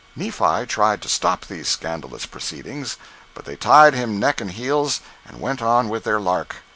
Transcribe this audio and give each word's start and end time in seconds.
Nephi 0.15 0.65
tried 0.65 0.99
to 1.03 1.07
stop 1.07 1.45
these 1.45 1.67
scandalous 1.67 2.25
proceedings; 2.25 2.97
but 3.35 3.45
they 3.45 3.55
tied 3.55 3.93
him 3.93 4.19
neck 4.19 4.41
and 4.41 4.49
heels, 4.49 5.01
and 5.27 5.39
went 5.39 5.61
on 5.61 5.89
with 5.89 6.05
their 6.05 6.19
lark. 6.19 6.63